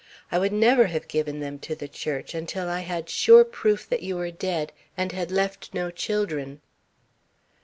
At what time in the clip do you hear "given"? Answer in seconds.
1.07-1.41